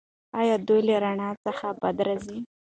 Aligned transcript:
ایا 0.39 0.55
دوی 0.67 0.81
له 0.87 0.95
رڼایي 1.03 1.37
څخه 1.45 1.67
بدې 1.81 2.03
راځي؟ 2.07 2.37